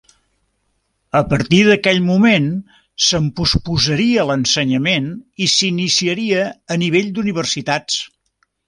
A 1.17 1.19
partir 1.33 1.59
d'aquell 1.67 2.01
moment, 2.07 2.47
se'n 3.09 3.27
posposaria 3.41 4.27
l'ensenyament 4.31 5.13
i 5.47 5.51
s'iniciaria 5.59 6.49
a 6.77 6.81
nivell 6.87 7.15
d'universitats. 7.21 8.05